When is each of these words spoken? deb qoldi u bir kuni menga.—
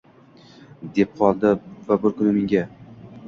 deb 0.95 1.11
qoldi 1.19 1.51
u 1.93 1.99
bir 2.05 2.17
kuni 2.17 2.33
menga.— 2.39 2.65